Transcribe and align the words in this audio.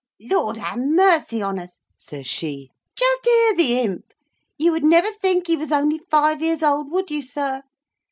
"Lord 0.19 0.57
ha' 0.57 0.75
mercy 0.77 1.43
on 1.43 1.59
us!" 1.59 1.77
says 1.95 2.25
she, 2.25 2.71
"just 2.95 3.23
hear 3.23 3.53
the 3.53 3.81
imp. 3.81 4.13
You 4.57 4.71
would 4.71 4.83
never 4.83 5.11
think 5.11 5.45
he 5.45 5.55
was 5.55 5.71
only 5.71 5.99
five 6.09 6.41
years 6.41 6.63
old, 6.63 6.89
would 6.89 7.11
you, 7.11 7.21
sir? 7.21 7.61